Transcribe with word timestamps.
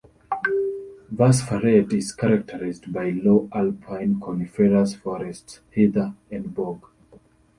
Vassfaret 1.13 1.93
is 1.93 2.11
characterized 2.11 2.91
by 2.91 3.11
low 3.11 3.47
alpine 3.53 4.19
coniferous 4.19 4.95
forests, 4.95 5.59
heather 5.75 6.15
and 6.31 6.55
bog. 6.55 6.83